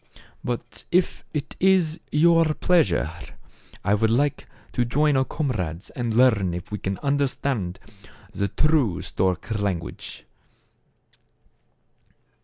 [0.43, 3.11] But if it is your pleasure,
[3.83, 7.77] I would like to join our comrades and learn if we can under stand
[8.33, 10.25] the true stork language."